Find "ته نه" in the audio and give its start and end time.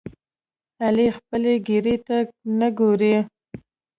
2.07-2.67